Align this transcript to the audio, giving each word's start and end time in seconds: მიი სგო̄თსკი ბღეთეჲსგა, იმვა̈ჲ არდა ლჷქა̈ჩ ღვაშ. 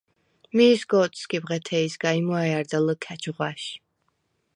მიი 0.55 0.75
სგო̄თსკი 0.81 1.37
ბღეთეჲსგა, 1.43 2.09
იმვა̈ჲ 2.19 2.49
არდა 2.57 2.79
ლჷქა̈ჩ 2.85 3.23
ღვაშ. 3.35 3.63